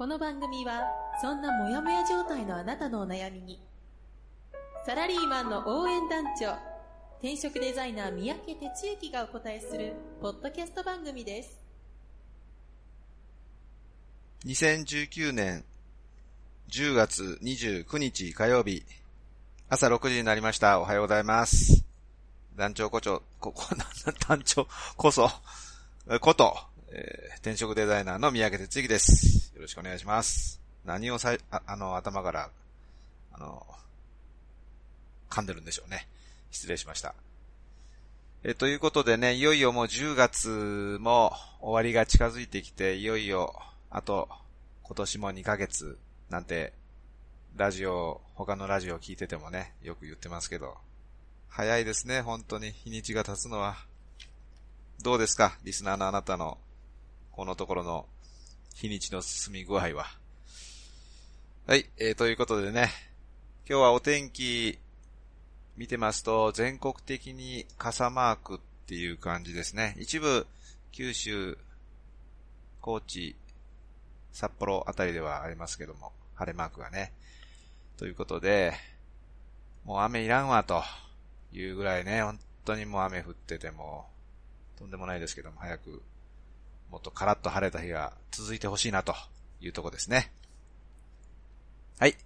[0.00, 0.84] この番組は
[1.20, 3.60] そんなモヤモヤ状態のあなたのお悩みに
[4.86, 6.54] サラリーマンの応援団長
[7.18, 11.60] 転職デザイナー三宅哲之がお答えするポッドキャスト番組です
[14.46, 15.64] 2019年
[16.70, 18.82] 10月29日火曜日
[19.68, 20.80] 朝6時になりました。
[20.80, 21.84] おはようございます。
[22.56, 23.64] 団長こちょ、こ、こ、
[24.26, 25.28] 団長こそ、
[26.20, 26.56] こと、
[26.92, 29.52] えー転職デザイナーの三宅哲之です。
[29.54, 30.60] よろしくお願いします。
[30.84, 32.50] 何をさい、ああの、頭から、
[33.32, 33.66] あの、
[35.30, 36.06] 噛んでるんでしょうね。
[36.50, 37.14] 失礼しました。
[38.42, 43.54] え、ということでね、いよいよもう10月も終わりが近づいてきて、いよいよ、
[43.88, 44.28] あと、
[44.82, 45.96] 今年も2ヶ月、
[46.28, 46.74] なんて、
[47.56, 50.76] ラジオ、他のラジオを聞いててもね、よく言ってますけど、
[51.48, 53.76] 早いですね、本当に、日にちが経つのは。
[55.02, 56.58] どうですかリスナーのあなたの、
[57.40, 58.06] このところの、
[58.74, 60.04] 日にちの進み具合は。
[61.66, 62.90] はい、えー、ということでね、
[63.66, 64.78] 今日はお天気、
[65.74, 69.96] 見てますと、全国的に傘マークっていう感じですね。
[69.98, 70.46] 一部、
[70.92, 71.56] 九州、
[72.82, 73.34] 高知、
[74.32, 77.10] 札幌あたりではありますけども、晴れマークがね。
[77.96, 78.74] ということで、
[79.86, 80.82] もう雨いらんわと
[81.54, 84.10] いうぐらいね、本当にもう雨降ってても、
[84.76, 86.02] とんでもないですけども、早く、
[86.90, 89.14] もっとカラッと晴れた日が続いてほしいなと
[89.60, 90.32] いうとこですね。
[91.98, 92.16] はい。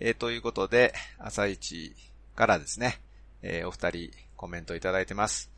[0.00, 1.94] えー、ということで、朝一
[2.34, 3.00] からですね、
[3.42, 5.50] えー、お二人コメントいただいてます。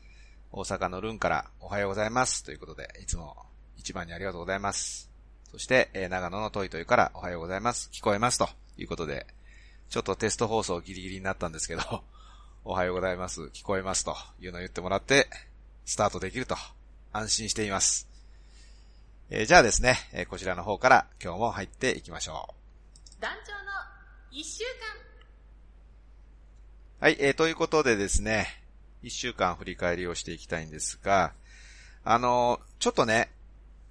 [0.51, 2.43] 大阪のルンからおはようございます。
[2.43, 3.35] ということで、いつも
[3.77, 5.11] 一番にありがとうございます。
[5.51, 7.89] そして、えー、長野のトイトイからおはようございます。
[7.93, 8.37] 聞こえます。
[8.37, 9.27] ということで、
[9.89, 12.03] ちょっとテスト放送ギリギリになったんですけど、
[12.65, 13.43] おはようございます。
[13.53, 14.03] 聞こえます。
[14.03, 15.29] というのを言ってもらって、
[15.85, 16.55] スタートできると
[17.13, 18.16] 安心しています。
[19.29, 23.21] えー、じゃあですね、えー、こちらの方から今日も入っていきましょう。
[23.21, 23.71] 団長の
[24.31, 24.63] 一週
[26.99, 28.47] はい、えー、ということでですね、
[29.03, 31.33] 一週間振り返りをしていきたいんですが、
[32.03, 33.29] あのー、ちょっとね、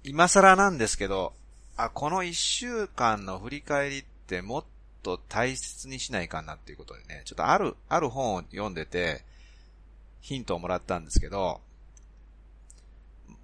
[0.03, 1.33] 今更なんですけど、
[1.77, 4.63] あ、この一週間の振り返りってもっ
[5.03, 9.23] と大切にしないかなっていうことでね、ちょっとある、ある本を読んでて、
[10.19, 11.61] ヒントをもらったんですけど、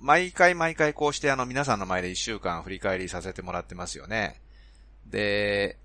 [0.04, 4.42] 毎回毎回こうしてあの皆さんの前で一週間振り返りさせてもらってますよね。
[5.10, 5.78] で、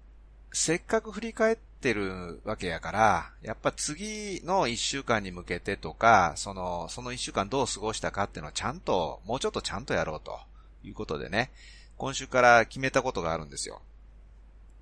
[0.53, 10.41] せっかく振り返ってるわけやから、やっぱ次の一週間に向けてとか、その、その一週間どう過ごしたかっていうのをちゃんと、もうちょっとちゃんとやろうと
[10.83, 11.53] いうことでね、
[11.97, 13.81] 今週から決めたことがあるんですよ。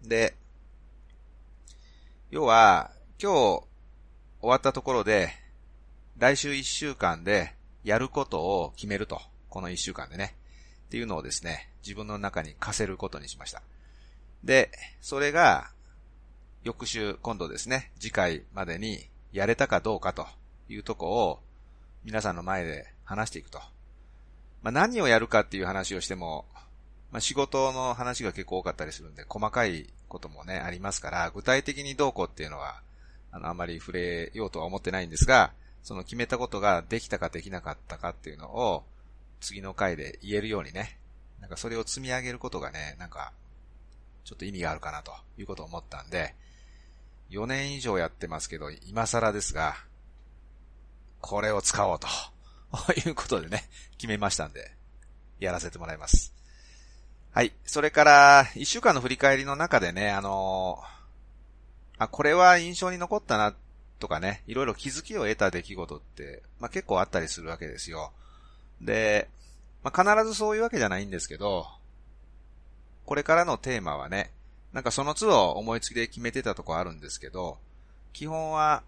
[0.03, 0.34] で、
[2.30, 2.91] 要は、
[3.22, 3.64] 今日
[4.41, 5.28] 終わったところで、
[6.16, 7.55] 来週一週間で
[7.86, 9.20] やることを決めると。
[9.48, 10.34] この一週間でね。
[10.86, 13.62] っていうのをですね、自分の中に課せることにしました。
[14.42, 15.70] で、それが、
[16.64, 20.26] 翌週、今度ですね、次回までにやれたかどうかと
[20.69, 21.41] いうとこを、
[22.02, 23.60] 皆さんの前で話していくと。
[24.62, 26.44] まあ、何をやるかっていう話をしても、
[27.12, 32.82] まあ、仕事の話が結構多かったりするんで、細かいこともね、ありますから、具体的にどうこうっていうのは、
[33.30, 35.53] あの、あまり触れようとは思ってないんですが、
[35.86, 38.82] その決めたことができたかできなかったかっていうのを、
[39.41, 40.98] 次の回で言えるようにね、
[41.41, 43.32] なんかそれを積み上げることがね、なんか、
[44.24, 46.34] ちょっと意味があるかなということを思ったんで、
[47.30, 49.76] 4年以上やってますけど、今更ですが、
[51.20, 52.08] これを使おうと、
[53.06, 54.72] いうことでね、決めましたんで、
[55.38, 56.34] やらせてもらいます。
[57.30, 57.53] はい。
[57.64, 63.54] それから、1週間の振り返りの中でね、あのー、あ、これは印象に残ったな、
[63.98, 68.13] とかね、いろいろ気づきを得た出来事って、まあ、結構あったりするわけですよ。
[68.81, 69.28] で、
[69.83, 71.66] まあ、必ずそういうわけじゃないんですけど、
[73.04, 74.31] これからのテーマはね、
[74.72, 77.59] なんかその都度思いつきで決めてたとこあるんですけど、
[78.13, 78.83] 基本は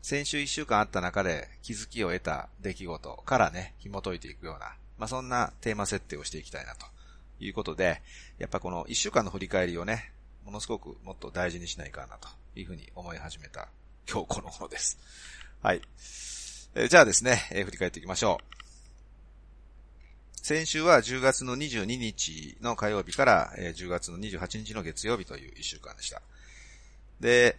[0.00, 6.86] 先週一週間あった中で気づきを得た出来事からね、紐解いていくような、まあ、そんなテーマ設定をしていきたいなと
[7.38, 8.02] いうことで、
[8.38, 10.12] やっぱこの一週間の振り返りをね、
[10.44, 13.68] ものすごくもっと大事にしないかなというふうに思い始めた
[14.10, 14.98] 今日この頃です。
[15.62, 15.82] はい。
[16.74, 18.52] えー、じゃあですね、えー、振り返っていきましょう。
[20.44, 26.20] 先週は10月の22日の火曜日から、えー、10月の28日の月曜日という1週間でした。
[27.20, 27.56] で、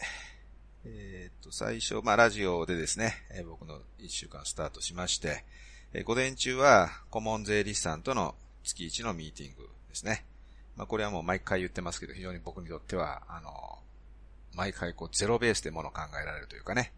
[0.85, 5.45] えー、っと、最初、まあ、ラジオでですね、えー、僕の1週間スタートしまして、
[5.93, 8.35] えー、午前中は顧問税理士さんとの
[8.65, 10.25] 月1のミーティングですね。
[10.75, 13.79] まあ、これはもう毎回言ってますけど、非常に僕にとっては、あの、
[14.55, 16.93] 毎回こうゼロベースでものを考えられるというかね、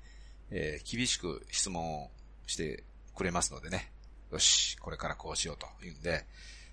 [0.51, 2.09] えー、厳しく質問を
[2.47, 2.83] して
[3.15, 3.91] くれますのでね、
[4.31, 6.25] よし、これからこうしようというんで、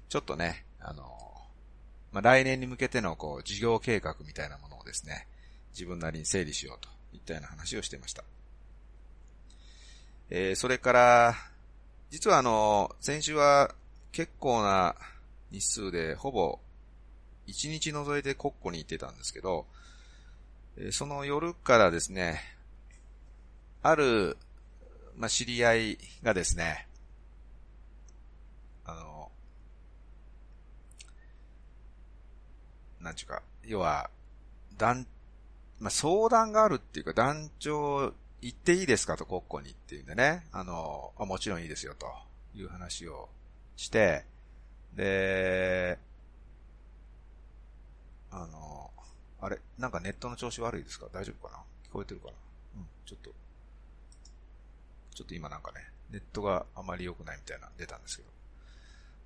[0.08, 1.04] ちょっとね、あの、
[2.12, 5.26] まあ、来年に向けてのこう事業計画みたいなものをですね、
[5.72, 8.24] 自分なりに整理しようといったような話をしていました。
[10.30, 11.34] えー、それから、
[12.10, 13.74] 実はあの、先週は
[14.12, 14.96] 結構な
[15.50, 16.58] 日数でほぼ
[17.46, 19.66] 1日除いて国庫に行ってたんですけど、
[20.90, 22.40] その夜からですね、
[23.82, 24.38] ある、
[25.16, 26.88] まあ、知り合いがですね、
[28.84, 29.30] あの、
[33.00, 34.08] なんちゅうか、要は、
[34.78, 35.06] 団、
[35.78, 42.06] まあ、相談があるっていうか、団長行っていいですかと、国庫にっていうんでね、あの、もちろんいいですよと
[42.54, 43.28] いう話を
[43.76, 44.24] して、
[44.94, 45.98] で、
[48.30, 48.90] あの、
[49.40, 51.06] あれなんかネットの調子悪いですか？
[51.12, 51.58] 大丈夫かな？
[51.90, 52.32] 聞こえてるかな？
[52.76, 53.30] うん、ちょっと。
[55.12, 55.80] ちょっと今なんかね、
[56.10, 58.28] ネットがあまり良くないみたいな出たんですけど。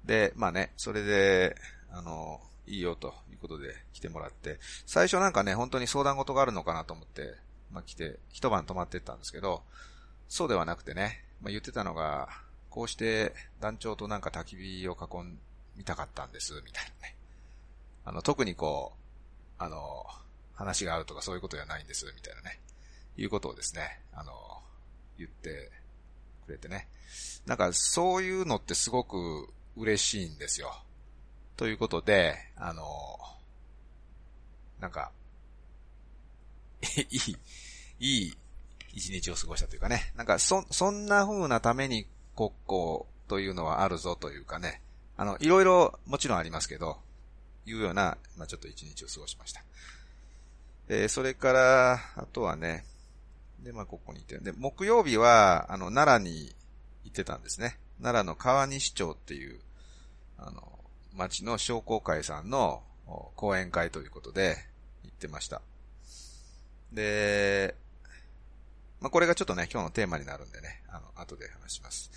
[0.06, 1.56] で、まあね、それで、
[1.93, 7.35] あの、いいよということで来てもらって、最初なんかね、本当に相談事があるのかなと思って、
[7.70, 9.62] まあ来て、一晩泊まってったんですけど、
[10.29, 12.31] そうではなくてね、まあ言ってたのが、
[12.70, 15.06] こうして団長となんか焚き火を囲
[15.76, 17.17] みたかったんです、みたいなね。
[18.06, 20.06] あの、特にこう、あの、
[20.56, 22.61] 話があるとかそういうことじゃないんです、みたいなね。
[23.17, 24.32] いうことをですね、あの、
[25.19, 25.70] 言って
[26.47, 26.88] くれてね。
[27.47, 30.82] なんかそういうのってすごく嬉しいんですよ。
[31.56, 32.85] ということで、あの、
[34.81, 35.11] なんか、
[36.82, 37.37] いい、
[37.99, 38.37] いい
[38.93, 40.12] 一日を過ごしたというかね。
[40.17, 44.82] なんかそ、そんな風なために国交というのはあるぞというかね。
[45.17, 46.99] あの、いろいろもちろんありますけど、
[47.67, 49.64] いうような、まあ、ちょっと一日を過ごしました。
[50.88, 52.85] えー、それから、あとはね、
[53.61, 56.55] で、まあ、ここにいて、で、木曜日は、あの、奈良に
[57.05, 57.79] 行ってたんですね。
[58.00, 59.59] 奈良の川西町っていう、
[60.38, 60.79] あの、
[61.15, 62.83] 町の商工会さんの
[63.35, 64.56] 講演会ということで
[65.03, 65.62] 行ってました。
[66.93, 67.75] で、
[69.00, 72.11] まあ、これがちょっとね、今日のテーマになるんでね、あの、後で話します。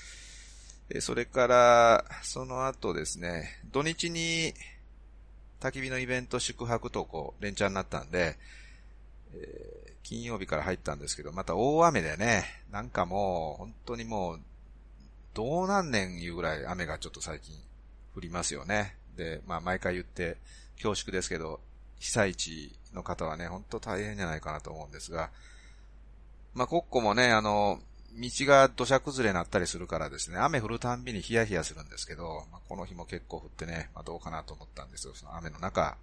[0.91, 4.53] えそれから、その後ですね、土日に、
[5.59, 8.37] 焚き火のイベント宿泊とこう、連チャンになったんで、
[9.33, 14.39] えー、金曜日から入ったんですけど、また大雨でね、なんかもう、本当にもう、
[15.33, 17.55] どうなんねんいうぐらい雨がちょっと最近
[18.15, 18.95] 降りますよね。
[19.15, 20.37] で、まあ毎回言って
[20.75, 21.59] 恐縮ですけど、
[21.99, 25.29] 被災地の方はね、ほんと大変じゃないかなと思うんですが、
[26.53, 27.79] まあ国庫もね、あの、
[28.15, 35.97] 道が土砂崩れになったりするからですね、雨降るたんびにヒヤヒヤするんですけど、まあ、この日も結構降ってね、まあ、どうかなと思ったんですが、その雨の中、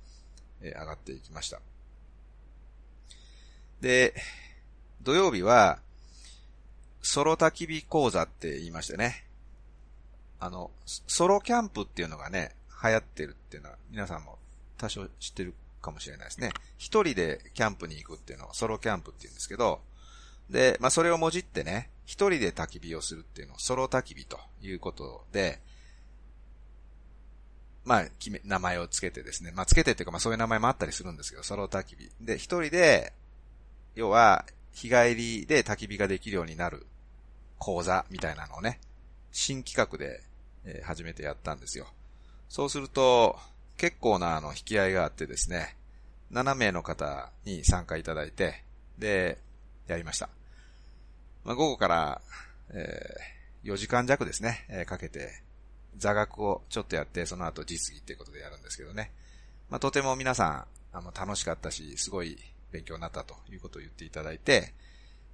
[0.62, 1.60] えー、上がっていきました。
[3.80, 4.14] で、
[5.02, 5.78] 土曜日は、
[7.02, 9.24] ソロ焚き火講座って言いましてね、
[10.40, 14.38] あの、ソロキャンプっていうのがね、流行ってるっていうのは皆さんも
[14.76, 16.50] 多少知ってるかもしれないですね。
[16.78, 19.80] 一人でキャンプに行くっていうのをソロキャンプって言うんですけど、
[20.50, 25.60] で、まあそれをもじってね、一人で焚き火をするっていうのをソロ焚き火ということで、
[27.86, 29.52] まあ、決め、名前をつけてですね。
[29.54, 32.10] まあ、つけてっていうか、まあ、そういう名前もあったりするんですけど、ソロ焚き火。
[32.20, 33.12] で、一人で、
[33.94, 36.84] 要は、日帰りで焚き火ができるようになる
[37.58, 38.80] 講座みたいなのをね、
[39.30, 40.20] 新企画で、
[40.64, 41.86] えー、初めてやったんですよ。
[42.48, 43.38] そうすると、
[43.76, 45.76] 結構なあの引き合いがあってですね、
[46.32, 48.64] 7名の方に参加いただいて、
[48.98, 49.38] で、
[49.86, 50.28] やりました。
[51.46, 52.20] まあ、午後から、
[52.70, 55.42] えー、4時間弱ですね、えー、かけて、
[55.96, 59.12] 座学をちょっとやって、その後実技っていうことでやるんですけどね。
[59.70, 62.36] まあ、とても皆さん、あの、楽しかったし、すごい
[62.72, 64.74] 勉強になったということを言っていただいて、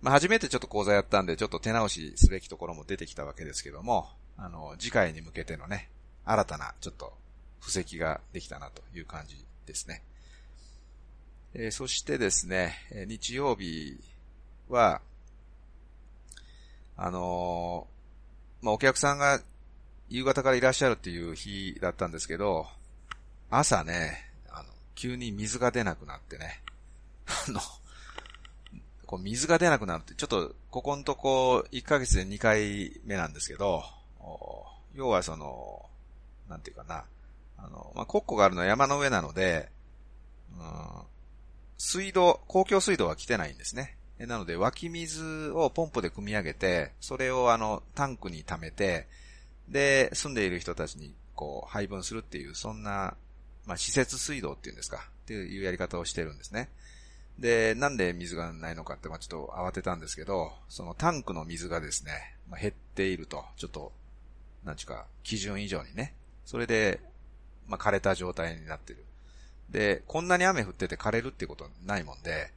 [0.02, 5.88] まあ、初めてちょっと講座やったんで、ちょっと手直しすべきところも出てきたわけですけども、あの、次回に向けてのね、
[6.26, 7.14] 新たな、ちょっと、
[7.61, 10.02] 布石ができたなという感じですね。
[11.54, 12.75] えー、そしてですね、
[13.09, 13.99] 日曜日
[14.69, 15.00] は、
[17.04, 19.40] あのー、まあ、お客さんが
[20.09, 22.68] 夕方からいらっしゃるっていう日だったんですけど、
[23.50, 26.62] 朝ね、あの、急に水が出なくなってね、
[27.26, 27.61] あの、
[29.04, 33.82] こう水が出なくなるって、ちょっと、ここんとこ、1ヶ月で2回目なんですけど、
[34.94, 35.90] 要はその、
[36.49, 37.04] なんていうかな。
[37.59, 39.71] あの、まあ、国庫があるのは山の上なので、
[40.56, 41.02] うん、
[41.78, 43.97] 水道、公共水道は来てないんですね。
[44.26, 49.07] なので湧き水をポンプで汲み上げて、それをあの、タンクに溜めて、
[49.69, 53.17] で、住んでいる人たちにこう、配分するっていう、そんな、
[53.67, 56.69] まあ、施設水道っていうんですか、っていうやり方をしてるんですね。
[57.38, 63.93] で、なんで水がないのかって、まあ、ちょっと慌てたんですけど、そのタンクの水がですね、まあ、減っていると、ちょっと、
[64.64, 66.14] なんちゅうか、基準以上にね。
[66.45, 67.00] それで、
[67.67, 69.05] まあ、枯れた状態になってる。
[69.71, 72.52] で、こんなに雨降ってて枯れるってことないもんで、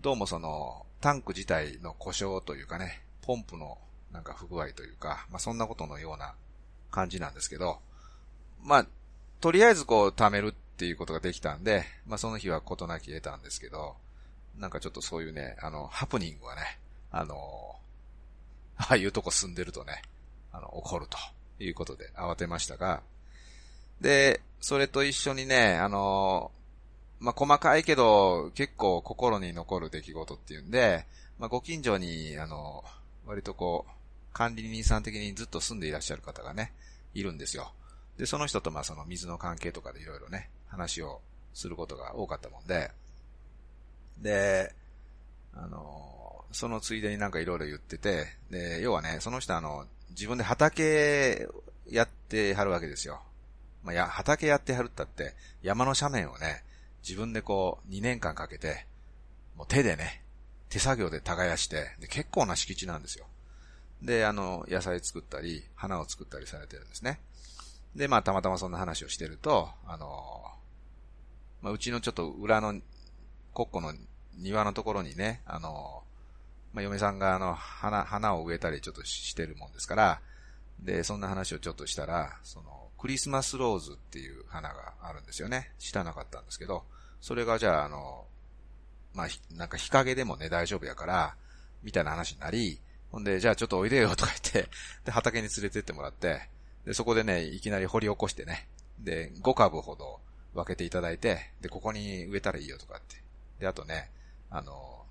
[0.00, 3.76] どうもその、タンク自体の故障というかね、ポンプの
[4.10, 6.32] なんか不具合というか、まあ、そんなことのような
[6.90, 7.76] 感じなんですけど、
[8.62, 8.86] まあ、
[9.42, 13.96] とりあえずこう貯めるっていうことができたんで、まあその日は事なき得たんですけど、
[14.58, 16.62] なんかちょっとそういうね、あの、ハプニングはね、
[17.10, 17.36] あの、
[18.78, 20.00] ああいうとこ住んでるとね、
[20.52, 21.18] あの、起こると
[21.62, 23.02] いうことで慌てましたが、
[24.00, 26.50] で、それと一緒にね、あの、
[27.20, 31.06] まあ、細かいけど、結構心に残る出来事っていうんで、
[31.38, 32.84] まあ、ご近所に、あの、
[33.26, 33.92] 割とこう、
[34.32, 36.72] 管理人さん的にずっと住んでいらっしゃる方がね、
[37.14, 37.72] いるんですよ。
[38.18, 41.20] で、その人とまあその水の関係とかでいろいろね、話を
[41.52, 42.90] することが多かったもんで、
[44.18, 44.74] で、
[45.54, 51.48] あの、そのついでになんかいろいろ言ってて、で、要はね、その人あの、自分で畑
[51.88, 53.22] やってはるわけですよ。
[53.82, 56.62] まあ、や、畑やってはるったって、山の斜面をね、
[57.06, 58.86] 自分でこう、2年間かけて、
[59.56, 60.24] もう手でね、
[60.70, 63.26] 手作業で耕して、で、結構な敷地なんですよ。
[64.02, 67.20] で、あの、野菜作ったり、花を作ったりされてるんですね。
[67.94, 70.44] で、まあ、たまたまそんな話をしてると、あの、
[71.62, 72.80] まあ、うちのちょっと裏の、
[73.54, 73.94] 国庫の
[74.36, 76.02] 庭のところにね、あの、
[76.72, 80.20] まあ、嫁さんがあの、花、花を植えたりちょっとしてるもんですから、
[80.80, 85.72] で、そんな話をちょっとしたら、その、クリスマスローズっていう花があるんですよね。
[85.78, 86.84] 知らなかったんですけど、
[87.24, 88.26] それがじゃあ、あの、
[89.14, 89.26] まあ、
[89.56, 91.34] なんか日陰でもね、大丈夫やから、
[91.82, 92.78] みたいな話になり、
[93.10, 94.70] ほんで、じゃあちょっとおいでよとか言って、
[95.06, 96.50] で、畑に連れてってもらって、
[96.84, 100.20] で、そこでね、いきなり掘り起こしてね、で、5株ほど
[100.52, 103.16] 分けていただいて、で、ここに植えたらいいよとかって。
[103.58, 104.10] で、あとね、
[104.50, 105.06] あの、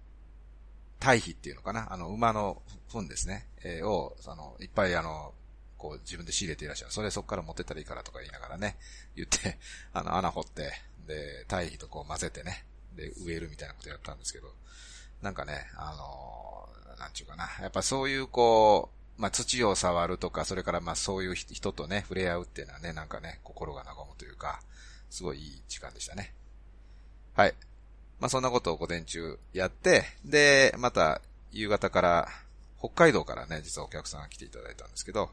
[0.99, 5.33] 堆肥っていうのかなあの、馬の糞ですね、えー、を、あの、いっぱいあの、
[5.79, 6.93] こう自分で仕入れていらっしゃる。
[6.93, 8.77] それそこから持ってったらいいからとか言いながらね、
[9.15, 9.57] 言って、
[9.93, 10.71] あの、穴掘って、
[11.07, 14.47] で、堆肥とこう混ぜてね、で、植えるみたいなことやったんですけど、
[15.21, 16.69] なんかね、あの
[16.99, 17.49] なんちゅうかな。
[17.61, 24.61] やっぱそういうこう、まあ、土を触るとか、それからまそういう人とね、触れ合うっていうのはね、なんかね、心が和むというか、
[25.09, 26.33] すごいいい時間でしたね。
[27.35, 27.53] はい。
[28.19, 32.27] まあ、そんなことを午前中やって、で、また夕方から、
[32.79, 35.29] 北海道からね、実はお客さんが来ていただいたんですけど、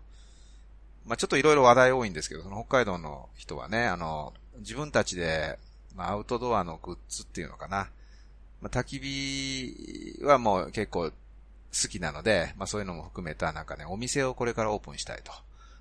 [1.07, 5.59] まあ、ちょっといろいろ話題多いんですけど、その北海道の人はね、あの、自分たちで、
[5.97, 7.89] まあ、アウトドアのグッズっていうのかな。
[8.61, 15.33] まあ、焚き火はもう結構好きなので、まあそういうのも含めたなんかね、お店をこれからオープンしたいと。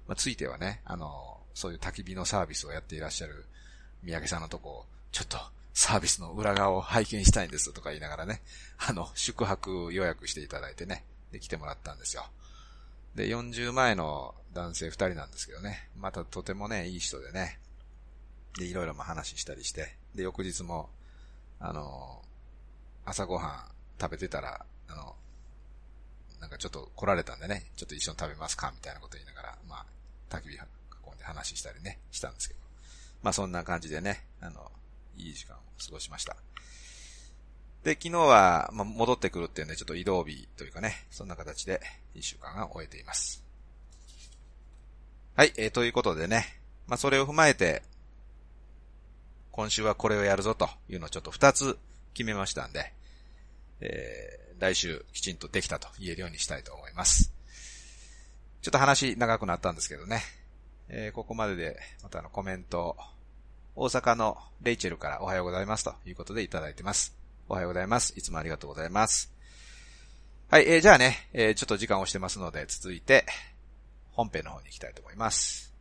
[0.07, 3.45] まあついてはね、あの、そういう焚き火のサービスをやっていらっしゃる
[4.03, 5.37] 三宅さんのとこ、ちょっと
[5.73, 8.41] サービスの裏側を拝見したいんですとか言いながらね、
[8.77, 12.25] あの、宿泊予約していただいてね、で来てもらったんですよ。
[13.15, 17.59] で、40前の男性2人なんですけどね、またとてもね、いい人でね、
[18.57, 20.89] で、いろいろも話したりして、で、翌日も、
[21.59, 22.21] あの、
[23.05, 25.15] 朝ごはん食べてたら、あの、
[26.39, 29.85] なんかちょっと来られたんでね、ちょっと一緒に食べますかみたいなこと言いながら、まあ、
[30.29, 30.57] 焚き火囲
[31.15, 32.59] んで話したりね、したんですけど。
[33.21, 34.71] まあそんな感じでね、あの、
[35.17, 36.37] いい時間を過ごしました。
[37.83, 41.81] で、昨日は、まあ、戻ってくるっていうんで、ちょっと移動日というかね、そんな形で
[42.13, 43.43] 一週間が終えています。
[45.35, 46.45] はい、えー、ということでね、
[46.87, 47.83] まあそれを踏まえて、
[49.51, 51.77] 今週はこれをやるぞというのをちょっと二つ
[52.13, 52.93] 決めましたんで、
[53.81, 57.33] えー、来週きちんとできたと言えるようにしたいと思います。
[58.61, 60.21] ちょっと話長くなったんですけどね。
[60.89, 62.97] えー、ここまでで、またあのコメント、
[63.75, 67.15] 大阪のレイチェルからおはようございますということでいただいてます。
[67.47, 68.13] おはようございます。
[68.17, 69.31] いつもありがとうございます。
[70.49, 73.25] はい、えー、じゃあね、えー、ちょっと時間をしてますので、続いて、
[74.11, 75.73] 本編の方に行きたいと思います。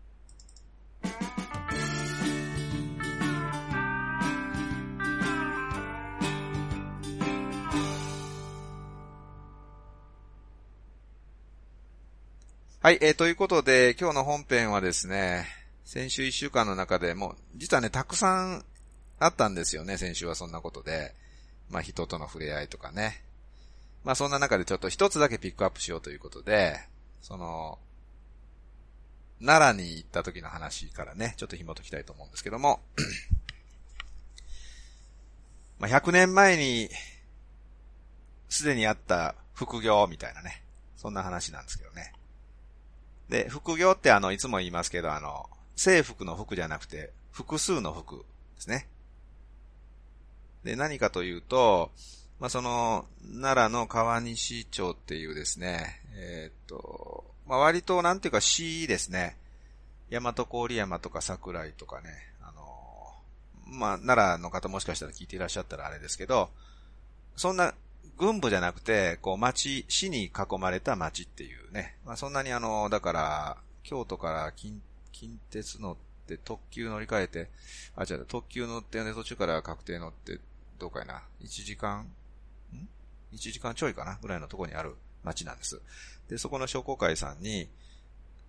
[12.80, 15.47] はい、えー、ということで、今日の本編はですね、
[15.85, 18.64] 先週一週間の中でも、実はね、たくさん
[19.18, 21.12] あったんですよね、先週はそんなことで。
[21.70, 23.25] まあ、人との触れ合いとかね。
[24.04, 26.78] まあ、そんな中でちょっと一つだけピックアップしようということで、
[27.20, 27.80] その、
[29.44, 32.80] 奈良に行った時の話からね、ちょっと紐解きたいと思うんですけども、
[35.80, 36.90] まあ、100年前に、
[38.49, 40.62] すでにあった副業みたいなね、
[40.97, 42.12] そんな話なんですけどね。
[43.28, 48.25] で、副業ってあの、いつも言いますけど、あの、制服の服じゃなくて、複数の服で
[48.58, 48.88] すね。
[50.64, 51.90] で、何かというと、
[52.40, 53.04] まあ、その、
[53.40, 59.37] 奈良の川西町っていうですね、えー、っと、まあ、割となんていうか市ですね。
[60.11, 62.11] 大和郡山とか桜井とかね、
[62.42, 62.62] あの
[63.66, 66.50] まあ、奈良の方もしかしたら聞いていらっしゃったらあれですけど、
[67.37, 67.75] そんな
[68.19, 71.97] 軍部じゃなくて、こう町、市に囲まれた町っていうね。
[72.05, 74.83] まあ、そんなにあの、だから、京都から近、
[75.13, 75.97] 近鉄乗っ
[76.27, 77.51] て特急乗り換えて、
[77.97, 80.41] あ、違う、特急乗ってね、途中から確定乗って、
[80.79, 82.01] どうかいな、1時間、
[82.73, 82.89] ん
[83.33, 84.19] ?1 時間ちょいかな？
[84.21, 85.81] ぐらいのとこにある町なんです。
[86.29, 87.69] で、そこの商工会さんに、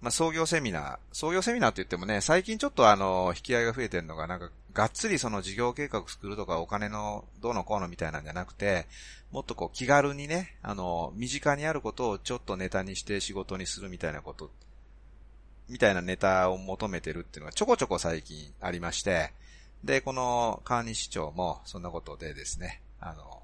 [0.01, 8.85] まあ、創業セミナー、創業セミナーって言ってもね、最近ちょっとあの、引き合いが増えてるのが、なんか、がっつりその事業計画作るとかお金のどうのこうのみたいなんじゃなくて、
[9.31, 14.51] もっとこう気軽にね、あの、身近にあることをちょっとネタにして仕事にするみたいなこと、
[15.67, 19.33] みたいなネタを求めてるっていうのがちょこちょこ最近ありまして、
[19.83, 23.41] で、この川西町もそんなことでですね、あの、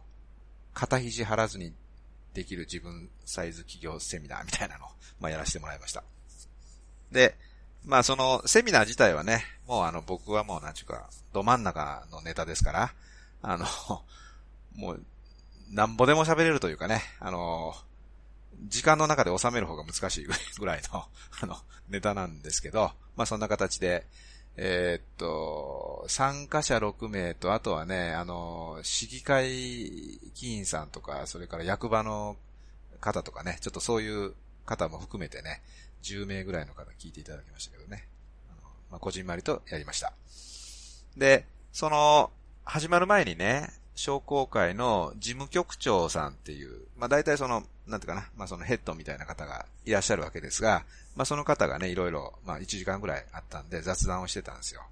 [0.74, 1.74] 肩肘張らずに
[2.34, 6.04] できる自分サイズ企業セミナーみたいなのを、まあ、やらせてもらいました。
[7.12, 7.36] で、
[7.86, 12.94] まあそのセミナー自体はね、もうあの僕はもうなんちゅうか、ど真ん中のネタですから、
[13.42, 13.66] あの、
[14.76, 15.06] もう、
[15.72, 17.76] なんぼでも喋れるというかね、あの、
[18.64, 20.34] 時間の中で収める方が難しいぐ
[20.66, 21.06] らいの、
[21.42, 21.58] あの、
[21.90, 24.08] ネタなんですけど、まあそんな形で、
[24.58, 29.50] えー、っと、参加者6名と、あとはね、あの、市議会
[30.34, 32.38] 議員さんとか、それから役場の
[33.02, 34.34] 方とかね、ちょっとそういう
[34.66, 35.62] 方も含めてね、
[36.06, 38.08] 10名ぐらいの方聞いていただきましたけどね。
[38.48, 40.14] あのまあ、こじんまりとやりました。
[41.18, 42.32] で、その、
[42.64, 54.84] 始まる前にね、商工会の事務局長さんっていう、まあ大体その、なんていうかな、まあそのヘッドみたいな方がいらっしゃるわけですが、まあその方がね、いろいろ、まあ1時間ぐらいあったんで雑談をしてたんですよ。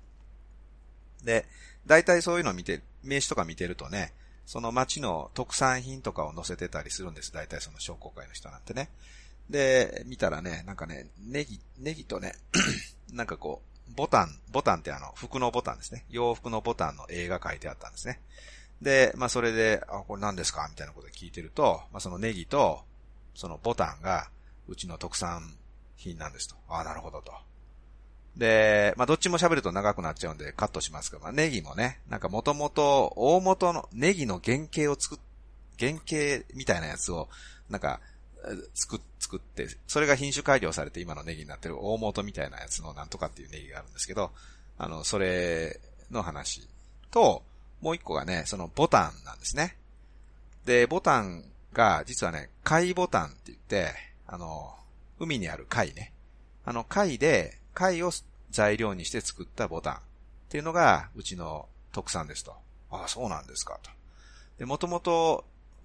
[1.24, 1.46] で、
[1.86, 4.14] 大体そういうのを見て、名刺とか見てるとね、
[4.46, 7.34] その町の特産品とかを載せてたりするんです。
[7.34, 8.90] 大体その商工会の人なんてね。
[9.50, 12.34] で、見たらね、なんかね、ネギ、ネギとね、
[13.12, 16.06] なんかこう、ボタン、ボタンってあの、服のボタンですね。
[16.10, 18.20] 洋服のボタンの絵が書いてあったんですね。
[18.82, 20.68] で、まあそれで、あ、これ何ですか？
[20.70, 22.82] みたいなことで聞いてると、まあそのネギと、
[23.36, 24.30] そのボタンが、
[24.68, 25.56] うちの特産
[25.98, 26.56] 品なんですと。
[26.70, 27.34] ああ、なるほどと。
[28.36, 35.20] で、まあどっちも喋ると長くなっちゃうんでカットしますけど、まあネギもね、なんかもともと、大元のネギの原型を作っ、
[35.80, 37.30] 原型みたいなやつを、
[37.70, 38.00] なんか、
[38.74, 44.32] 作、作って、それが品種改良されて今のネギになってる大元みたいなやつのなんとかっていうネギがあるんですけど、
[44.78, 45.80] あの、それ
[46.12, 46.68] の話
[47.12, 47.44] と、
[47.82, 49.78] もう一個がね、そのボタンなんですね。
[50.66, 53.94] で、ボタンが実はね、貝ボタンって言って、
[54.28, 54.74] あの、
[55.20, 56.14] 海にある貝ね。
[56.66, 58.12] あの貝で、貝を
[58.52, 59.98] 材料にして作ったボタンっ
[60.50, 62.56] ていうのがうちの特産ですと。
[62.92, 63.90] ああ、そうなんですかと。
[64.60, 65.44] で、もともと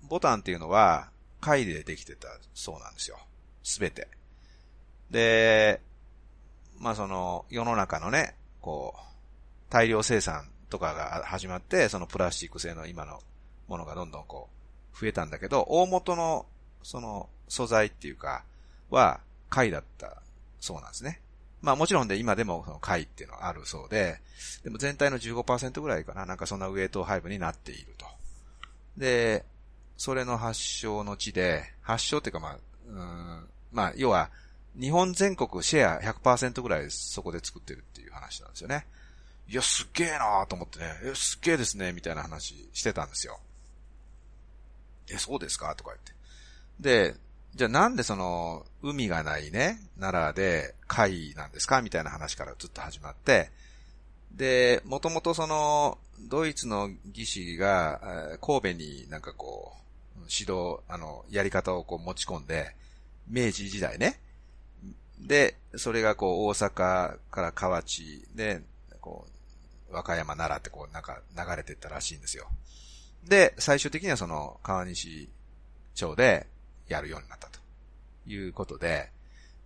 [0.09, 3.19] ボタンっていうのは、貝でできてたそうなんですよ。
[3.63, 4.09] すべて。
[5.11, 5.81] で、
[6.79, 9.01] まあその、世の中のね、こう、
[9.71, 13.21] 大量生産とかが始まって、そのプラスチック製の今の
[13.69, 14.49] ものがどんどんこ
[14.95, 16.47] う、増えたんだけど、大元の、
[16.83, 18.45] その、素材っていうか、
[18.91, 19.21] は、
[19.51, 20.23] 貝だった
[20.61, 21.21] そうなんですね。
[21.61, 24.21] まあもちろんで今でもその貝っていうのはあるそうで、
[24.63, 28.07] でも全体の15%ぐらいかな、なんかそんなウェイト配分になっていると。
[28.97, 29.45] で、
[29.99, 32.59] それの発祥の地で、発祥っていうかまあ、
[32.89, 34.31] うん、まあ、要は、
[34.81, 38.87] 日本全国シェア100%ぐらいそこで作ってるっていう話なんですよね。
[39.49, 43.41] いや、すっげえなーと思ってね、え、すっげえですね、みたいな話してたんですよ。
[45.11, 45.75] え、そうですか？
[45.75, 46.13] とか言って。
[46.81, 47.17] で、
[47.55, 51.83] じゃあなんでその、海がないね、奈良で貝なんですか？
[51.83, 53.51] みたいな話からずっと始まって、
[54.31, 59.79] で、もともとその、ドイツの技師が、神戸になんかこう、
[60.23, 62.75] 指導、あの、やり方をこう持ち込んで、
[63.29, 64.21] 明治時代ね。
[65.19, 68.63] で、それがこう大阪から河内で、
[69.01, 69.27] こ
[69.91, 72.49] う、和歌山奈良ってこうなんか流れてったらしいんですよ。
[73.25, 75.29] で、最終的にはその川西
[75.95, 76.47] 町で
[76.89, 77.59] やるようになったと
[78.27, 79.11] いうことで、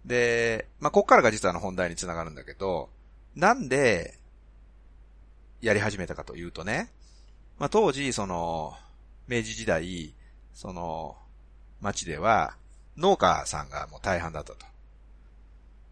[0.04, 2.88] で、まあ、こっからが実はあの本題につながるんだけど、
[3.34, 4.18] なんで
[5.60, 6.90] やり始めたかというとね、
[7.58, 8.74] まあ、当時その
[9.28, 10.14] 明治時代、
[10.54, 11.16] その、
[11.80, 12.56] 町では、
[12.96, 14.66] 農家さんがもう大半だったと。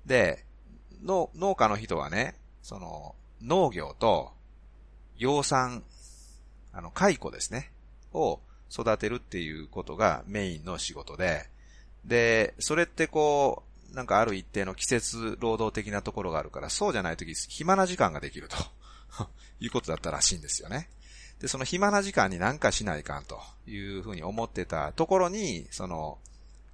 [0.07, 0.45] で、
[1.03, 4.33] 農、農家の人はね、その、農業と、
[5.17, 5.83] 養蚕、
[6.73, 7.73] あの、蚕ですね、
[8.13, 11.49] を育てるっていうことがメインの仕事で、
[12.05, 18.57] で、それってこう、なんかある一定の季節労働的なところがあるから、そうじゃないとき、暇な時間ができると
[19.61, 20.89] いうことだったらしいんですよね。
[21.41, 26.19] で、その暇な時間に何かしないかんというふうに思ってたところに、その、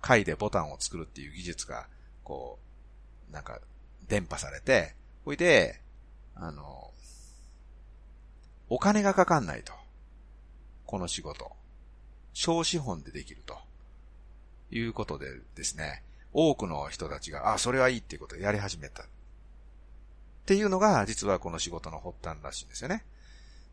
[0.01, 1.87] 貝でボタンを作るっていう技術が、
[2.25, 2.59] こ
[3.31, 3.61] う、なんか、
[4.09, 5.81] 伝播されて、ほいで、
[6.35, 6.91] あの、
[8.69, 9.73] お金がかかんないと。
[10.85, 11.53] この仕事。
[12.33, 13.57] 小資本でできると。
[14.71, 16.03] いうことでですね、
[16.33, 19.05] 多くの人たちが、あ、それはいいっていうことでやり始めた。
[19.05, 19.07] っ
[20.45, 23.05] ていうのが、実はこの仕事の発端らしいんですよね。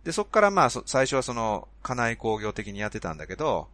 [0.03, 3.67] で、そっからまあ、最初はその、家内工業的にやってたんだけど、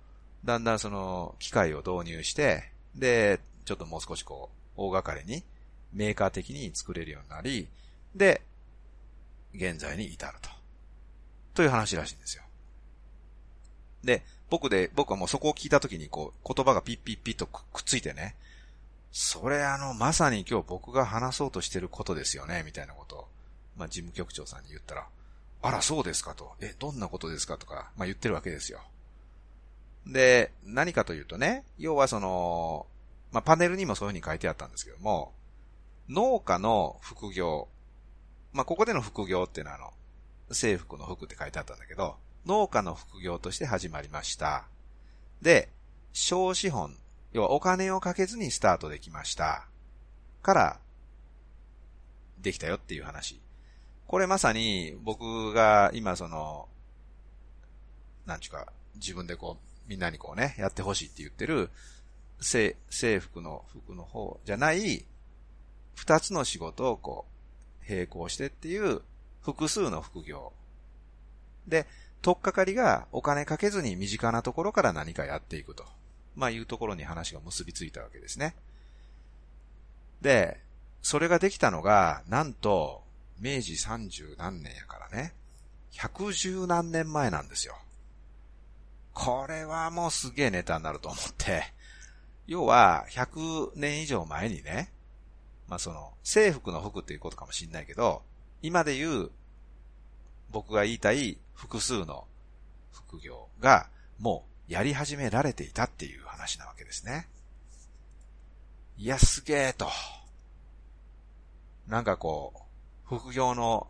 [0.45, 5.43] だんだんその、機械を導入して、で、ちょっともう少しこう、大掛かりに、
[5.93, 7.67] メーカー的に作れるようになり、
[8.15, 8.41] で、
[9.55, 10.49] 現在に至ると。
[11.55, 12.43] という話らしいんですよ。
[14.03, 18.35] で、僕で、僕はもうそこを聞いたときにこう、言葉がピッピッピッとくっついてね、
[19.11, 23.27] それあの、まさに今日僕が話そうとしてることですよね、みたいなことを、
[23.75, 25.07] まあ事務局長さんに言ったら、
[25.61, 26.53] あら、そうですかと。
[26.61, 28.81] え、どんなことですかとか、まあ言ってるわけですよ。
[30.05, 32.87] で、何かというとね、要はその、
[33.31, 35.33] まあパネルにもそういうふうに書いてあったんですけども、
[36.07, 37.67] 農家の副業、
[38.53, 39.93] まあここでの副業っていうのはあの、
[40.53, 44.65] 制服の服って書いてあったんだけど、農家の副業として始まりました。
[45.41, 45.69] で、
[46.13, 46.95] 小資本、
[47.33, 49.67] 要はお金をかけずにスタートできました。
[50.41, 50.79] から、
[52.39, 53.39] できたよっていう話。
[54.09, 56.67] これまさに僕が今その、
[58.25, 61.69] なんちゅうか、自分でこう、みんなにこうね、やってほしいって言ってる、
[62.41, 65.05] 制、制服の服の方じゃない、
[65.93, 67.27] 二つの仕事をこ
[67.87, 69.03] う、並行してっていう
[69.43, 70.53] 複数の副業。
[71.67, 71.85] で、
[72.23, 75.85] とっかかりがお金かけずに身近なところから何かやっていくと。
[76.35, 78.55] まあいうところに話が結びついたわけですね。
[80.19, 80.59] で、
[81.03, 83.07] それができたのが、なんと、
[83.39, 85.33] 明治三十何年やからね、
[85.91, 87.75] 百十何年前なんですよ。
[89.13, 91.73] これはもうすげえネタになると思って、
[92.47, 94.91] 要は、100年以上前にね、
[95.67, 98.23] まあその、制服の服っていうことかもしんないけど、
[98.61, 99.31] 今で言う、
[100.49, 102.25] 僕が言いたい複数の
[102.91, 107.27] 副業が、もうやり始められていたっていう話なわけですね。
[108.97, 109.87] いや、すげえと。
[111.87, 112.59] なんかこう、
[113.09, 113.87] 副業の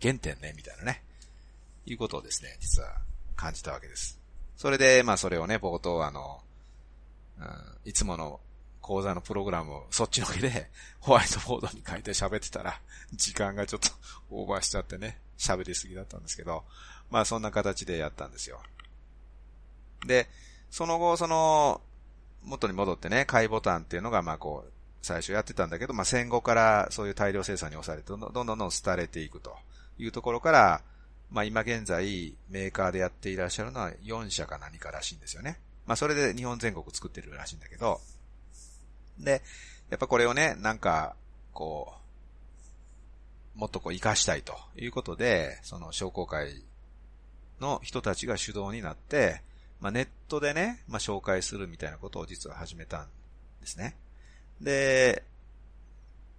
[0.00, 1.02] 原点ね、みたいなね、
[1.84, 2.96] いうことをですね、実は
[3.34, 4.20] 感じたわけです。
[4.56, 6.40] それで、まあそれをね、冒頭あの、
[7.40, 7.46] うん、
[7.84, 8.38] いつもの
[8.80, 10.70] 講座のプログラムをそっちのけで
[11.00, 12.80] ホワイトボードに書いて喋ってたら、
[13.12, 13.88] 時間がちょっと
[14.30, 16.64] オーバーしちゃってね、喋りすぎだったんですけど、
[17.10, 18.62] まあそんな形でやったんですよ。
[20.06, 20.28] で、
[20.70, 21.80] その後、その、
[22.42, 24.71] 元に戻ってね、買いボタンっていうのが、まあこう、
[25.02, 29.56] 最初やってたんだけど、まあ、戦後からそういう大量生産に押されて、どんどんどんどん廃れていくと
[29.98, 30.82] いうところから、
[31.30, 35.58] まあ、今現在メーカーでやっていらっしゃるのは4社か何からしいんですよね。
[35.86, 38.00] まあ、それで日本全国作ってるらしいんだけど、
[39.18, 39.42] で、
[39.90, 41.16] やっぱこれをね、なんか、
[41.52, 41.94] こ
[43.56, 46.62] う、もっとこう活かしたいということで、その商工会
[47.60, 49.42] の人たちが主導になって、
[49.80, 53.08] まあ、ネットでね、まあ、紹介するみたいなことを実は始めたん
[53.60, 53.96] ですね。
[54.62, 55.24] で、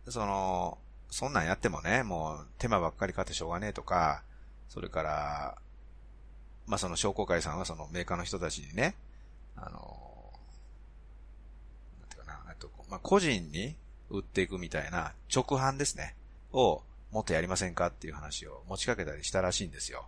[0.07, 0.77] その、
[1.09, 4.23] そんなんやってもね、もう手間ばっかりかってしょうがねえとか、
[4.69, 5.57] それから、
[6.65, 8.95] まあ、その商工会さんはそのメーカーの人たちにね、
[9.55, 9.69] あの、
[11.99, 13.75] なんていうかな、えっと、まあ、個人に
[14.09, 16.15] 売っていくみたいな直販ですね、
[16.53, 16.81] を
[17.11, 20.05] もっとやりませんかっていう話を持ちかけたりしたらしいんですよ。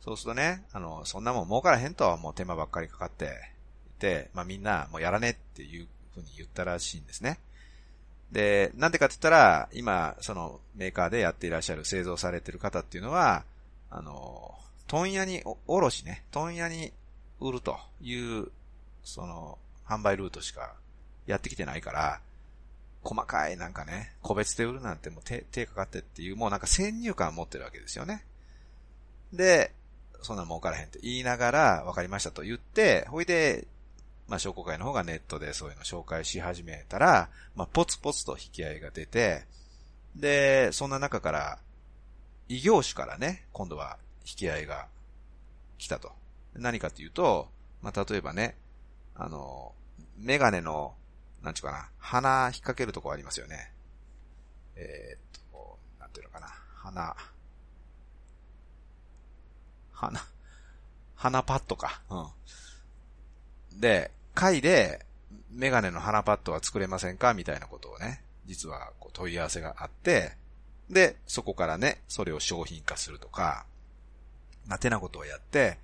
[0.00, 3.52] そうするとね、あの、そんなもん儲からへんとはもう手間ばっかりかかって
[3.98, 7.38] いて、まあ、みんなもうやらねえっていうふうに言ったらしいんですね。
[8.32, 13.44] で、なんでかって言ったら、今、そのメーカーでやっていらっしゃる製造されてる方っていうのは、
[13.90, 14.54] あの、
[14.88, 16.92] 問屋に、おろしね、問屋に
[17.40, 18.48] 売るという、
[19.04, 20.74] その、販売ルートしか
[21.26, 22.20] やってきてないから、
[23.04, 28.24] 細かいなんかね、個別で売るなんてもう手、手かかってっていう、もうなんか先入観を持ってるわけですよね。
[29.32, 29.72] で、
[30.22, 33.66] そんな儲からへんって言いながら、分かりましたと言って、ほいで、
[34.28, 39.44] まあ、商工会の方がネットでそういうの紹介し始めたら、まあ、ポツポツと引き合いが出て、
[40.16, 41.58] で、そんな中から、
[42.48, 44.86] 異業種からね、今度は引き合いが
[45.78, 46.12] 来たと。
[46.54, 47.48] 何かっていうと、
[47.82, 48.56] まあ、例えばね、
[49.14, 49.74] あの、
[50.18, 50.94] メガネの、
[51.42, 53.72] なんちゅうかな、鼻引っ掛けるとこありますよね。
[54.74, 57.16] えー、っと、なんていうのかな、花、
[59.92, 60.26] 花、
[61.14, 62.00] 花パッドか。
[62.10, 63.80] うん。
[63.80, 65.04] で、会で、
[65.50, 67.34] メガネの花パッドは作れませんか？
[67.34, 70.32] みたいなことをね、実はこう問い合わせがあって、
[70.90, 73.66] で、そこからね、それを商品化するとか、
[74.66, 75.78] まあ、てなことをやって、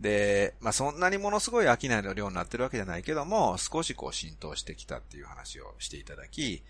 [0.00, 6.62] で、まあ、そんなにものすごい商いの量になってるわけじゃないけども、少しこう浸透してきたっていう話をしていただき、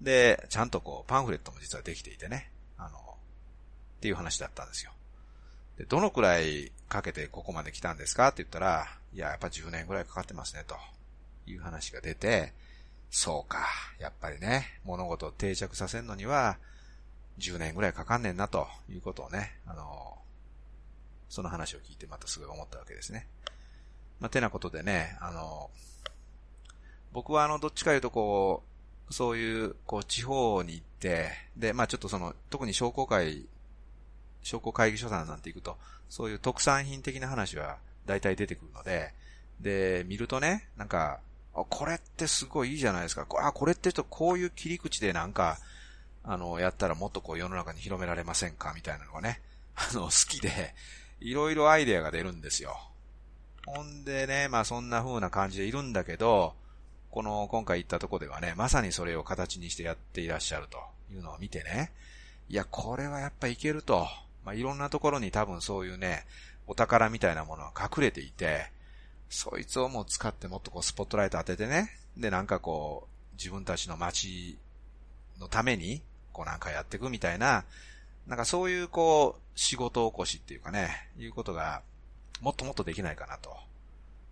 [0.00, 4.92] で、ちゃんとこうパンフレットも実はできていてね、あの、っていう話だったんですよ。
[5.78, 8.28] で、どのくらいかけてここまで来たんですか？
[8.28, 10.76] って言ったら、いや、やっぱ10年くらいかかってますね、と。
[11.46, 12.52] いう話が出て、
[13.10, 13.66] そうか、
[13.98, 16.58] やっぱりね、物事を定着させるのには、
[17.38, 18.66] 10年くらいかかんねんな、と。
[18.88, 20.18] いうことをね、あの、
[21.28, 23.26] その話を聞いてまたすごい思ったわけですね。
[24.20, 25.70] まあ、てなことでね、あの、
[27.12, 28.62] 僕はあの、どっちかいうとこ
[29.10, 33.46] う、そういう、こう、地方に行って、で、まあちょっとその、特に商工会
[34.44, 35.76] 商工会議所さんなんて行くと、
[36.08, 39.12] そういう特産品的な話は大体出てくるので、
[39.60, 41.18] で、見るとね、なんか、
[41.54, 43.26] あこれってすごいいいじゃないですか。
[43.38, 45.58] あ、これってとこういう切り口でなんか、
[46.22, 48.72] あの、やったらもっとこう世の中に広められませんか？
[48.74, 49.40] みたいなのがね、
[49.74, 50.74] あの、好きで、
[51.20, 52.78] いろいろアイデアが出るんですよ。
[53.66, 56.54] ほんでね、まあそんな風な感じでいるんだけど、
[57.10, 60.78] この今回行ったとこではね、まさにそれを形にしてやっていらっしゃると
[61.12, 61.92] いうのを見てね、
[62.48, 64.08] いや、これはやっぱいけると。
[64.44, 66.24] まあ、いろんなところに多分そういうね、
[66.66, 68.70] お宝みたいなものが隠れていて、
[69.28, 74.58] そいつをもう使ってもっとこうスポットライト当ててね、でなんかこう、自分たちの街
[75.40, 76.02] のために、
[76.32, 77.64] こうなんかやっていくみたいな、
[78.26, 81.82] なんかそういうこう、仕事起こしっていうかね、いうことが、
[82.40, 83.56] もっともっとできないかなと。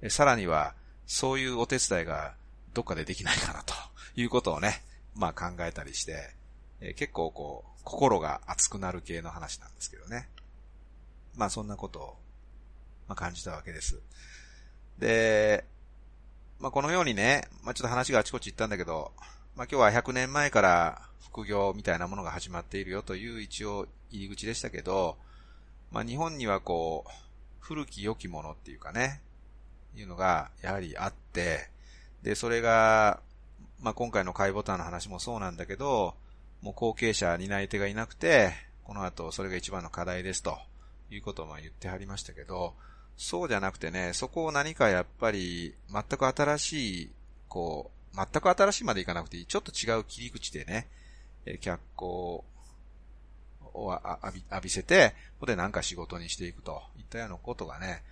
[0.08, 0.74] さらには、
[1.06, 2.34] そういうお手伝いが
[2.74, 3.74] どっかでできないかなと
[4.16, 4.82] いうことをね、
[5.14, 6.34] まあ考えたりして、
[6.82, 10.28] え結構こう、心が熱くなる系の話なんですけどね。
[11.36, 12.16] まあそんなことを、
[13.08, 14.00] まあ、感じたわけです。
[14.98, 15.64] で、
[16.58, 19.12] まあこのようにね、まあちょっと話があちこち行ったんだけど、
[19.56, 25.16] まあ今日は100年前から副業みたいなものが始まっているよという一応入り口でしたけど、
[25.92, 27.10] まあ日本にはこう、
[27.60, 29.20] 古き良きものっていうかね、
[29.96, 31.68] いうのがやはりあって、
[32.22, 33.20] で、それが、
[33.80, 36.14] まあ今回の買いボタンの話もそうなんだけど、
[36.62, 38.52] もう後継者、担い手がいなくて、
[38.84, 40.58] この後それが一番の課題ですと
[41.10, 42.74] いうことをまあ言ってはりましたけど、
[43.16, 47.10] そうじゃなくてね、そこを何かやっぱり全く新しい、
[47.48, 50.86] こう、全く新しいまでいかなくていい、ちょっと違う切り口でね、
[51.46, 52.08] え脚光
[53.74, 58.02] を浴び浴びせて、ここでなんか仕事にしていくといったようなことがね、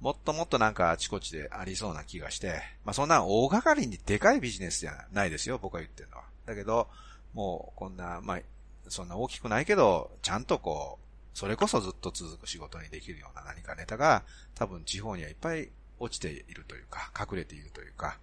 [0.00, 6.24] もっともっとなんかあちこちでありそうな気がして、まあそんな大掛かりにでかいビジネスじゃないですよ、僕が言ってるのは。
[6.46, 6.88] だけど、
[7.34, 8.40] もうこんな、まあ、
[8.88, 14.22] そんな大きくないけど、ちゃんとこう、それこそずっと続く仕事にできるような何かネタが、
[14.54, 15.68] 多分地方にはいっぱい
[15.98, 18.18] 落ちているというか、隠れているというか、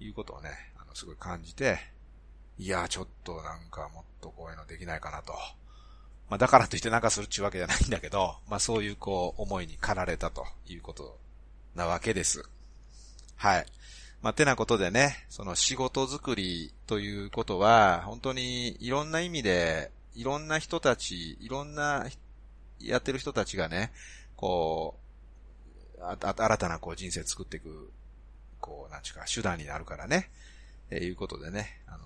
[0.00, 1.78] いうことをね、あの、すごい感じて、
[2.58, 5.32] いや、ちょっとなんかもっとこういうのできないかなと。
[6.28, 11.18] まあ、だからといってなんかするっちゅうわけじゃないんだけど、まあ、そういうこう、思いに駆られたということ
[11.74, 12.44] なわけです。
[13.36, 13.66] はい。
[14.22, 22.06] まあ、てなことでね、その仕事作りということは、本当にいろんな意味で、いろんな人たち、いろんな
[22.80, 23.92] やってる人たちがね、
[24.36, 24.98] こ
[25.98, 27.90] う、あ新たなこう人生作っていく、
[28.60, 30.30] こう、なんちゅうか、手段になるからね、
[30.90, 31.98] えー、いうことでね、あの、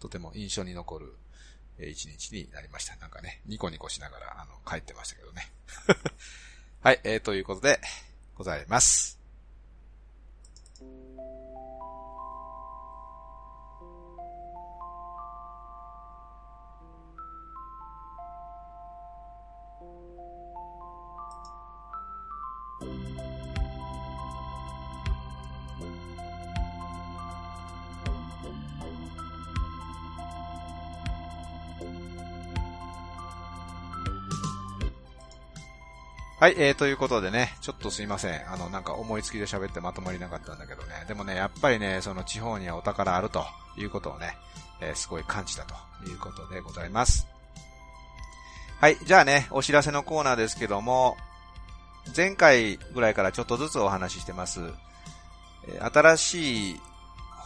[0.00, 1.14] とても印象に残る、
[1.78, 2.96] えー、一日になりました。
[2.96, 5.50] なんかね、ニコニコしながら、あの、帰ってましたけどね。
[6.82, 7.80] はい、えー、ということで、
[8.34, 9.23] ございます。
[36.44, 38.52] はい、えー、ということでね、ちょっとすいません。
[38.52, 41.06] あの、なんか思いつきで喋ってまとまりなかったんだけどね。
[41.08, 43.46] でもね、やっぱりね、その地方にはお宝あると
[43.78, 44.36] いうことをね、
[44.82, 45.74] えー、すごい感じたと
[46.06, 47.26] いうことでございます。
[48.78, 51.16] はい、じゃあね、お知らせのコーナーですけども、
[52.16, 54.60] 前回ぐらいからちょっとずつお話ししてます。
[55.92, 56.80] 新しい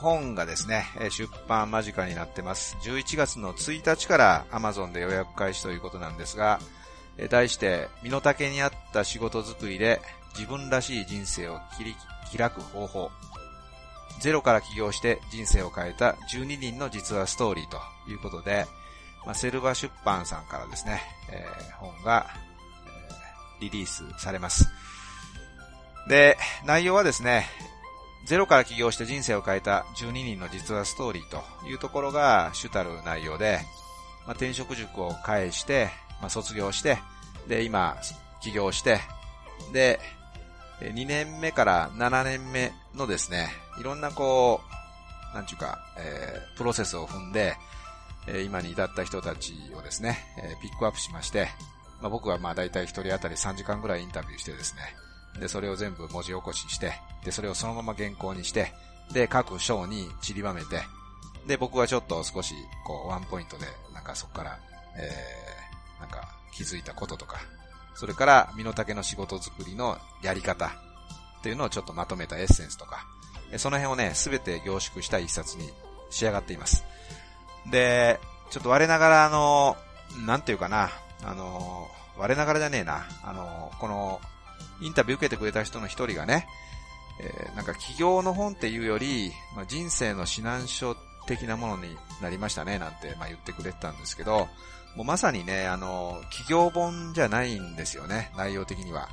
[0.01, 2.77] 本がですね、出版間近になってます。
[2.83, 6.61] 11月の1日から Amazon で予約開始ということなんですが、
[7.31, 10.01] 題して、身の丈に合った仕事作りで
[10.37, 11.97] 自分らしい人生を切り
[12.37, 13.11] 開く方法。
[14.21, 17.79] ゼロから起業して人生を変えた12人の実話ストーリーと
[18.11, 18.66] いうことで、
[19.25, 22.27] まあ、セルバ出版さんからですね、えー、本が、
[23.61, 24.68] リリースされます。
[26.09, 27.47] で、内容はですね、
[28.27, 33.61] ゼロから起業して人生を変えた12人の実話ストーリーというところが主たる内容で、
[34.27, 35.88] まあ、転職塾を返して、
[36.21, 36.99] まあ、卒業して、
[37.49, 37.97] で、今、
[38.42, 39.01] 起業して、
[39.73, 40.01] で、
[40.81, 43.49] 2年目から7年目のですね、
[43.81, 44.61] いろんなこ
[45.33, 47.57] う、なんちゅうか、えー、プロセスを踏んで、
[48.27, 51.49] え、今に至った人たちをですね、え、ピックアップしまして、
[52.00, 54.82] まあ、僕はまあ大体一人当たり3時間ぐらいインタビューしてですね、
[55.40, 56.92] で、それを全部文字起こしして、
[57.24, 58.72] で、それをそのまま原稿にして、
[59.12, 60.82] で、各章に散りばめて、
[61.46, 62.54] で、僕はちょっと少し、
[62.87, 64.58] こう、ワンポイントで、なんかそこから、
[64.96, 67.38] えー、なんか気づいたこととか、
[67.94, 70.70] それから身の丈の仕事作りのやり方っ
[71.42, 73.06] ていうのをちょっとまとめたエッセンスとか、
[73.56, 75.70] その辺をね、すべて凝縮した一冊に
[76.11, 76.84] 仕上がっています。
[77.70, 79.76] で、ちょっと我ながらあの、
[80.26, 80.90] なんていうかな、
[81.22, 84.20] あの、我ながらじゃねえな、あの、この、
[84.81, 86.46] インタビュー受けてくれた人の一人がね、
[87.20, 94.48] えー、なんか起業の本っていうより、まあ、人生の指南書的なものになりましたね、なんて、まあ、言ってくれてたんですけど、
[94.96, 99.09] もうまさにね、あの、起業本じゃないんですよね、内容的には。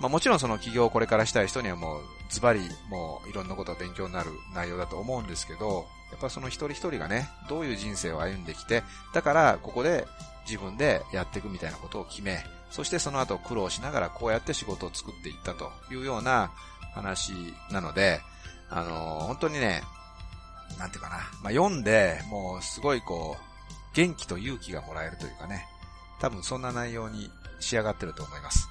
[0.00, 10.06] まあもちろんその起業をこれからしたい人にはもうズバリもういろんなことが勉強になる内容だと思うんですけど、やっぱその一人一人がね、どういう人生を歩んできて、だからここで
[10.48, 16.50] 自分でやっていくみたいなことを決め、そしてその後苦労しながらこうやって仕事を作っていったというような
[16.94, 17.32] 話
[17.70, 18.20] なので、
[18.70, 19.82] あの、本当にね、
[20.78, 25.66] なんていうかな、まあ、読んで、もうすごいこう、元気と勇気がもらえるというかね、
[26.20, 27.30] 多分そんな内容に
[27.60, 28.68] 仕上がってると思います。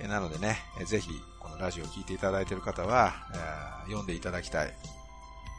[0.00, 4.74] えなのでね、えぜひ、このラジオを聴いていただいている方は、え読んでいただきたい。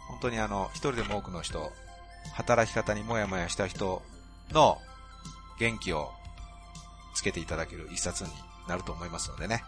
[0.09, 1.71] 本当にあの、一人でも多くの人、
[2.33, 4.01] 働き方にもやもやした人
[4.51, 4.79] の
[5.59, 6.11] 元気を
[7.13, 8.29] つけていただける一冊に
[8.67, 9.63] なると思いますのでね、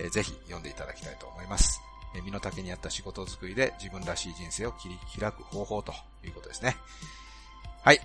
[0.00, 1.80] えー、ぜひ読んでいただきたいと思います。
[2.14, 5.92] え身の丈に合った仕事作りで自分らしい人生を切り開く方法と
[6.24, 6.76] いうことですね。
[7.82, 8.00] はい。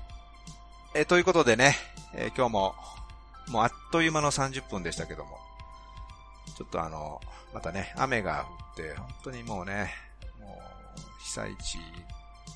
[0.93, 1.75] えー、ということでね、
[2.13, 2.75] えー、今日も、
[3.49, 5.37] もうあっという間の30分でしたけども、
[6.57, 7.19] ちょっとあの、
[7.53, 9.93] またね、雨が降って、本当にもうね、
[10.39, 10.61] も
[10.97, 11.79] う、被災地、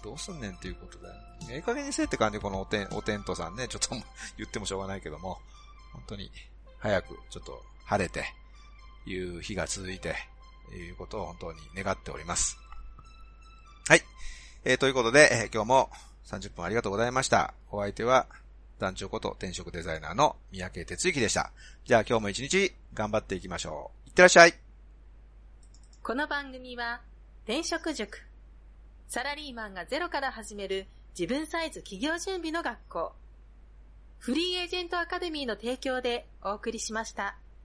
[0.03, 1.07] どうすんねんっていうことで、
[1.51, 3.95] ええ加減にせえって感じこのおてん、おテントさんね、ちょっと
[4.37, 5.39] 言ってもしょうがないけども、
[5.93, 6.31] 本当に
[6.79, 8.25] 早くちょっと晴れて、
[9.05, 10.15] いう日が続いて、
[10.71, 12.57] いうことを本当に願っております。
[13.87, 14.03] はい。
[14.63, 15.89] えー、ということで、えー、今日も
[16.25, 17.53] 30分ありがとうございました。
[17.71, 18.27] お相手は、
[18.77, 21.51] 団長こと転職デザイナーの三宅哲之でした。
[21.85, 24.09] じゃあ今日も一日頑張っていきましょう。
[24.09, 24.53] いってらっしゃい。
[26.01, 27.01] この番組は、
[27.43, 28.28] 転職塾。
[29.09, 30.85] サラリーマンがゼロから始める
[31.17, 33.13] 自分サイズ企業準備の学校。
[34.19, 37.35] フリーエージェントアカデミーの提供でお送りしました。